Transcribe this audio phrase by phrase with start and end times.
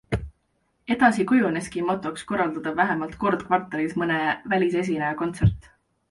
[0.93, 4.17] Edasi kujuneski motoks korraldada vähemalt kord kvartalis mõne
[4.55, 5.69] välisesineja kontsert.